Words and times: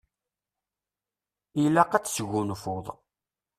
Ilaq 1.63 1.91
ad 1.93 2.03
tesgunfuḍ. 2.05 2.85